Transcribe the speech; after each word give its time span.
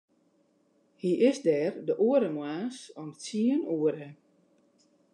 Hy 1.01 1.11
is 1.29 1.37
der 1.47 1.71
de 1.87 1.93
oare 2.07 2.29
moarns 2.35 2.77
om 3.01 3.09
tsien 3.21 3.61
oere. 3.75 4.09